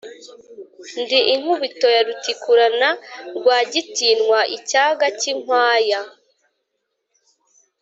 [1.01, 2.89] ndi inkubito ya rutikurana,
[3.37, 6.01] rwagitinywa icyaga cy'inkwaya,